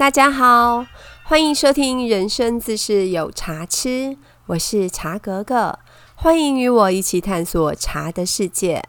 [0.00, 0.86] 大家好，
[1.24, 3.88] 欢迎收听《人生自是有茶吃》，
[4.46, 5.78] 我是茶格格，
[6.14, 8.82] 欢迎与我一起探索茶的世界。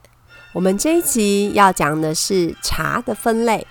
[0.54, 3.66] 我们这一集要讲的是茶的分类。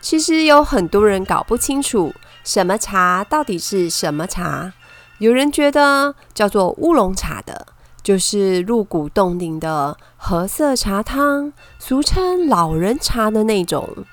[0.00, 2.14] 其实有很多人搞不清楚
[2.44, 4.72] 什么茶到底是什么茶。
[5.18, 7.66] 有人觉得叫做乌龙茶的，
[8.04, 14.06] 就是入骨洞顶的褐色茶汤，俗称老人茶的那种。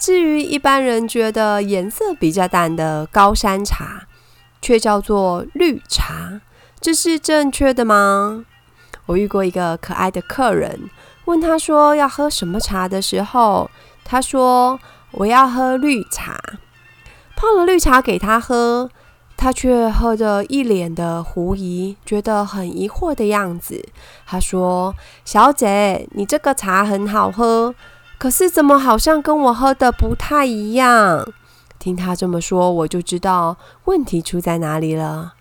[0.00, 4.08] 至于一般人觉得颜色比较淡的高山茶，
[4.62, 6.40] 却叫做绿茶，
[6.80, 8.46] 这是正确的吗？
[9.04, 10.88] 我遇过一个可爱的客人，
[11.26, 13.70] 问他说要喝什么茶的时候，
[14.02, 16.40] 他说我要喝绿茶，
[17.36, 18.90] 泡了绿茶给他喝。
[19.36, 23.82] 他却喝着一脸的狐疑，觉得很疑惑的样子。
[24.26, 27.74] 他说：“小姐，你这个茶很好喝，
[28.20, 31.26] 可是怎么好像跟我喝的不太一样？”
[31.80, 35.32] 听他这么说，我就知道问题出在哪里了。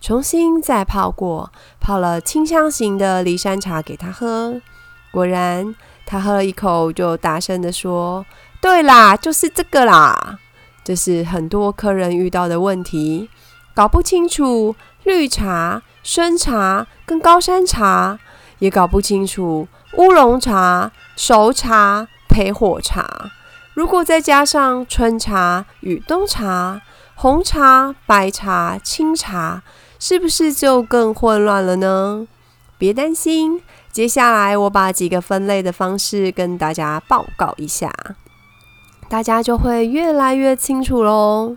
[0.00, 4.60] 重新再泡过，泡了清香型的骊山茶给他喝。
[5.10, 5.74] 果然，
[6.06, 8.24] 他喝了一口就大声的说
[8.62, 10.38] ：“对啦，就是这个啦！”
[10.84, 13.28] 这是很多客人遇到的问题。
[13.74, 18.20] 搞不清楚绿茶、生茶跟高山茶，
[18.60, 22.06] 也搞不清楚乌龙茶、熟茶、
[22.38, 23.32] 焙火茶。
[23.74, 26.80] 如果再加上春茶与冬茶、
[27.16, 29.62] 红茶、白茶、青茶，
[29.98, 32.28] 是不是就更混乱了呢？
[32.78, 37.92] 别担心，接下来我把几个分类的方式跟大家报告一下，
[39.08, 41.56] 大家就会越来越清楚喽。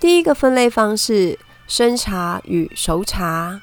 [0.00, 3.60] 第一个分类方式：生茶与熟茶。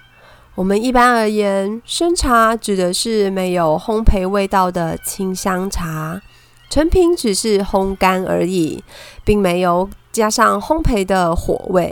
[0.55, 6.21] 我们一般而言，生茶指的是没有烘焙味道的清香茶，
[6.69, 8.83] 成品只是烘干而已，
[9.23, 11.89] 并没有加上烘焙的火味；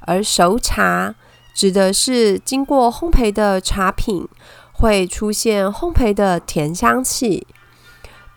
[0.00, 1.14] 而熟茶
[1.54, 4.26] 指的是经过烘焙的茶品，
[4.72, 7.46] 会出现烘焙的甜香气，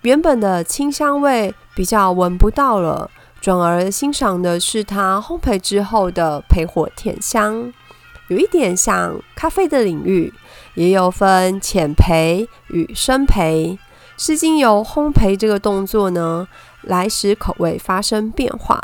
[0.02, 3.10] 原本的清香味比较闻不到了。
[3.40, 7.74] 转而欣赏的是它烘焙之后的焙火甜香，
[8.28, 10.31] 有一点像咖啡的领域，
[10.76, 13.80] 也有分浅焙与深焙，
[14.24, 16.48] 是经由烘焙这个动作呢，
[16.84, 18.80] 来使口味发生变化。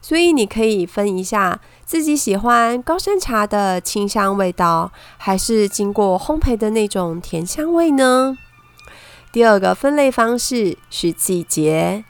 [0.00, 8.38] 所以你可以分一下自己喜欢高山茶的清香味道，还是经过烘焙的那种甜香味呢？
[9.32, 12.04] 第二个分类方式是季节。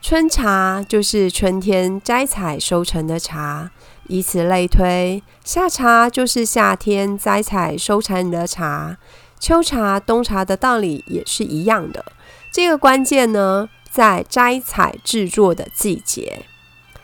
[0.00, 3.72] 春茶就是春天摘采收成的茶，
[4.06, 8.96] 以此类推，夏茶就是夏天摘采收成的茶，
[9.42, 12.04] 秋茶、冬茶的道理也是一样的。
[12.52, 16.44] 这个关键呢，在摘采制作的季节。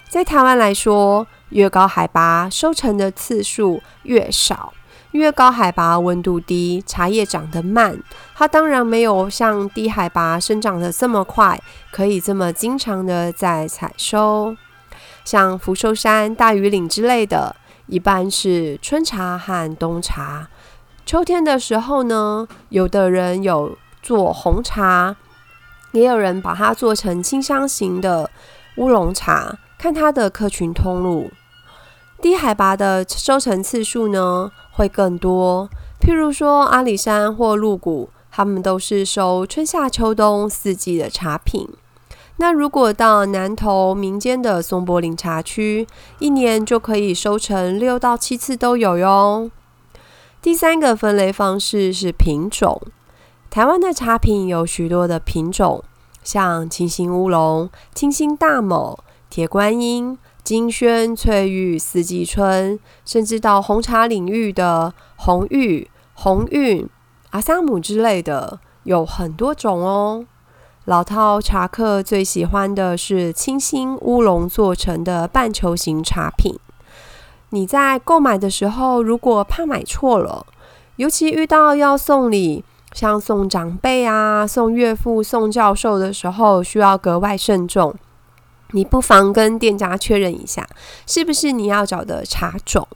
[0.08, 4.72] 在台湾来说，越高海拔收成的次数越少。
[5.10, 7.98] 越高海拔温度低，茶叶长得慢，
[8.36, 11.60] 它当然没有像低海拔生长的这么快，
[11.90, 14.56] 可以这么经常的在采收。
[15.24, 17.56] 像福寿山、大屿岭之类的，
[17.88, 20.46] 一般是春茶和冬茶。
[21.08, 25.16] 秋天的时候呢，有的人有做红茶，
[25.92, 28.30] 也有人把它做成清香型的
[28.76, 31.30] 乌龙茶，看它的客群通路。
[32.20, 34.52] 低海拔的收成次数呢？
[34.72, 41.66] 会更多，譬如说阿里山或鹿谷，他们都是收春夏秋冬四季的茶品。
[42.36, 45.86] 那如果到南投民间的松柏林茶区，
[46.18, 49.50] 一年就可以收成六到七次都有哟。
[50.40, 52.80] 第三个分类方式是品种，
[53.50, 55.82] 台湾的茶品有许多的品种，
[56.22, 58.98] 像清新乌龙、清新大某、
[59.28, 60.18] 铁观音。
[60.44, 66.88] 金萱、翠玉、四季春，甚至到红茶领域的红玉、红韵、
[67.32, 70.24] 阿萨姆之类的，有很多种哦。
[70.86, 76.58] 老套茶客最喜欢的是清新乌龙做成的半球形茶品。
[77.50, 80.46] 你在购买的时候，如果怕买错了，
[80.96, 87.94] 尤其遇到要送礼，像送长辈啊、送岳父、送教授的时候，需要格外慎重。
[88.72, 90.68] 你不妨跟店家确认一下，
[91.06, 92.86] 是不是你要找的茶种。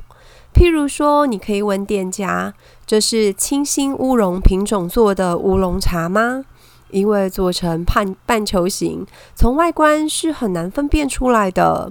[0.55, 2.52] 譬如说，你可以问店家
[2.84, 6.44] ：“这是清新乌龙品种做的乌龙茶吗？”
[6.93, 11.90] 因为做成半半球形，从外观是很难分辨出来的。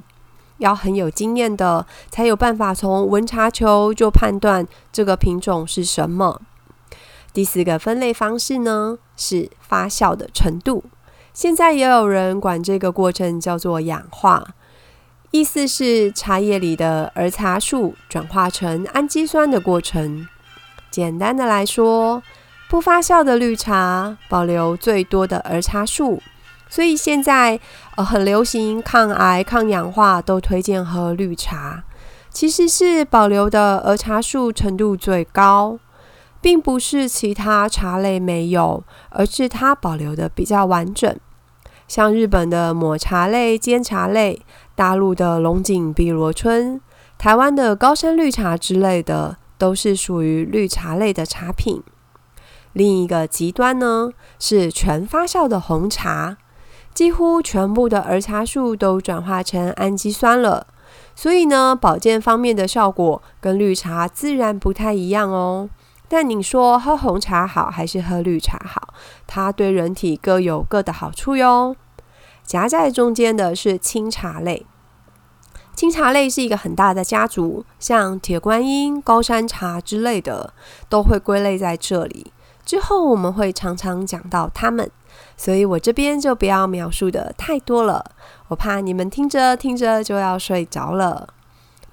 [0.61, 6.41] 要很有经验的，才有办法从闻茶球就判断这个品种是什么。
[7.33, 10.83] 第四个分类方式呢，是发酵的程度。
[11.33, 14.55] 现在也有人管这个过程叫做氧化。
[15.31, 20.27] 意思是茶叶里的儿茶素转化成氨基酸的过程。
[20.91, 22.21] 简单的来说，
[22.69, 26.21] 不发酵的绿茶保留最多的儿茶素，
[26.71, 27.59] 所以现在
[27.97, 31.83] 呃很流行抗癌、抗氧化，都推荐喝绿茶。
[32.29, 35.77] 其实是保留的儿茶素程度最高，
[36.39, 41.13] 并不是其他茶类没有，而是它保留的比较完整。
[41.89, 44.41] 像日本的抹茶类、煎茶类，
[44.74, 46.79] 大陆的龙井碧螺春，
[47.17, 51.83] 台湾的高山绿茶之类的，都是属于绿茶类的茶品。
[52.71, 56.38] 另一个极端呢，是全发酵的红茶，
[56.93, 60.67] 几乎全部的儿茶素都转化成氨基酸了。
[61.15, 65.69] 所以呢，保健方面的效果跟绿茶自然不太一样哦。
[66.07, 68.93] 但你说喝红茶好还是喝绿茶好？
[69.25, 71.75] 它对人体各有各的好处哟。
[72.43, 74.65] 夹在中间的是清茶类，
[75.73, 80.53] 清茶类是一个很大的家族，像铁观音、高山茶之类的
[80.89, 82.33] 都会归类在这里。
[82.65, 84.91] 之后我们会常常讲到它们。
[85.35, 88.11] 所以我这边就不要描述的太多了，
[88.49, 91.29] 我怕你们听着听着就要睡着了。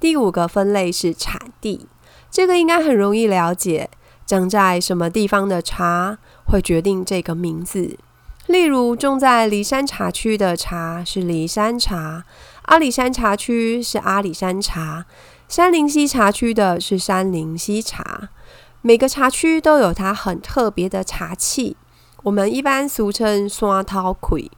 [0.00, 1.87] 第五个分类是产地，
[2.31, 3.91] 这个应该很容易了解，
[4.26, 7.99] 长在什么地方的茶会决定这个名字。
[8.47, 12.25] 例如，种在骊山茶区的茶是骊山茶，
[12.62, 15.05] 阿里山茶区是阿里山茶，
[15.49, 18.31] 山林溪茶区的是山林溪茶。
[18.81, 21.76] 每个茶区都有它很特别的茶气。
[22.25, 24.50] 我们一般俗称“刷陶魁”。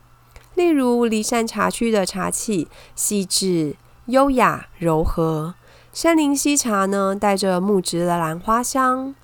[0.57, 2.67] 例如，骊山茶区的茶气
[2.97, 3.77] 细致、
[4.07, 5.53] 优雅、柔和；
[5.93, 9.15] 山林溪茶呢，带着木质的兰花香；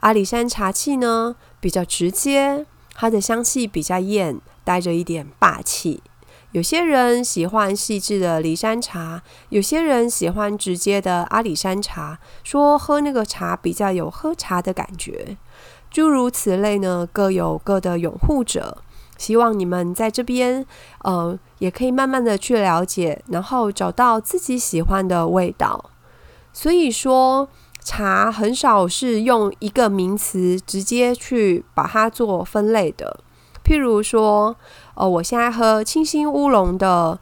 [0.00, 6.02] 阿里山茶气呢，比较直接，它的香气比较艳，带着一点霸气。
[6.52, 15.36] 有些人喜欢细致的骊山茶，有些人喜欢直接的阿里山茶，说喝那个茶比较有喝茶的感觉。
[15.90, 18.78] 诸如此类呢，各有各的拥护者。
[19.16, 20.66] 希望你们在这边，
[21.02, 25.90] 呃，也可以慢慢的去了解，然后找到自己喜欢的味道。
[26.52, 27.48] 所以说，
[27.80, 33.20] 茶很少是用一个名词直接去把它做分类的。
[33.64, 34.54] 譬如说，
[34.96, 37.18] 呃，我现在喝清新乌龙的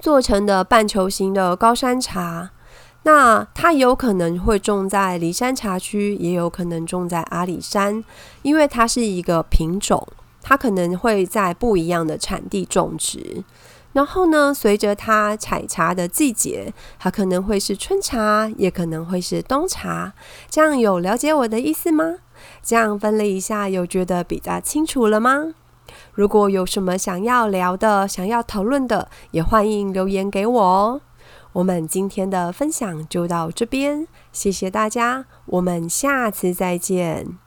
[0.00, 2.50] 做成的半球形的高山茶。
[3.04, 8.02] 那它有可能会种在骊山茶区，也有可能种在阿里山，
[8.42, 10.06] 因为它是一个品种，
[10.42, 13.44] 它可能会在不一样的产地种植。
[13.92, 20.14] 然后呢，随着它采茶的季节，它可能会是春茶，也可能会是冬茶。
[20.50, 22.16] 这样有了解我的意思吗？
[22.60, 25.54] 这样分类一下，有觉得比较清楚了吗？
[26.14, 31.00] 如果有什么想要聊的、想要讨论的，也欢迎留言给我哦。
[31.54, 37.43] 我们今天的分享就到这边，谢谢大家，我们下次再见。